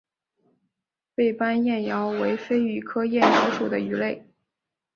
[1.13, 4.25] 背斑燕鳐为飞鱼科燕鳐属的鱼类。